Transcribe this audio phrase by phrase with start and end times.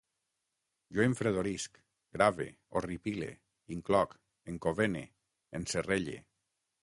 [0.97, 1.75] Jo enfredorisc,
[2.17, 2.47] grave,
[2.79, 3.29] horripile,
[3.77, 4.15] incloc,
[4.55, 5.03] encovene,
[5.63, 6.19] encerrelle